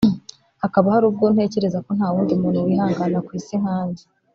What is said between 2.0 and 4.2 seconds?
wundi muntu wihangana ku Isi nkanjye”